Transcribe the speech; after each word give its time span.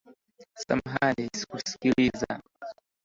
Samahani, 0.63 1.25
sikusikiliza. 1.39 2.33